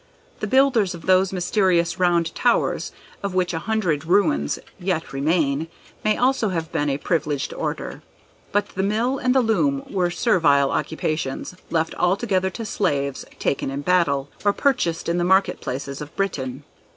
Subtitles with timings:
[0.39, 5.67] The builders of those mysterious round towers, of which a hundred ruins yet remain,
[6.03, 8.01] may also have been a privileged order.
[8.51, 13.81] But the mill and the loom were servile occupations, left altogether to slaves taken in
[13.81, 16.63] battle, or purchased in the market places of Britain.